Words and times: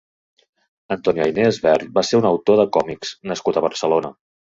Antonio 0.95 1.27
Ayné 1.27 1.45
Esbert 1.51 1.93
va 1.99 2.07
ser 2.09 2.19
un 2.23 2.29
autor 2.33 2.61
de 2.65 2.69
còmics 2.79 3.17
nascut 3.33 3.65
a 3.65 3.69
Barcelona. 3.71 4.17